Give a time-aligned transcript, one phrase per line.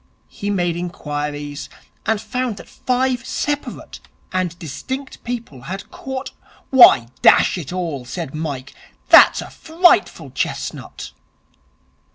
[0.29, 1.69] He made inquiries,
[2.07, 3.99] and found that five separate
[4.33, 6.31] and distinct people had caught'
[6.71, 8.73] 'Why, dash it all,' said Mike,
[9.09, 11.11] 'that's a frightful chestnut.'